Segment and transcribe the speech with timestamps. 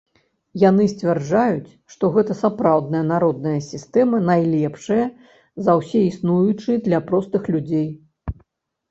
[0.61, 5.05] Яны сцвярджаюць, што гэта сапраўдная народная сістэма, найлепшая
[5.67, 7.85] за ўсе існуючыя для простых людзей.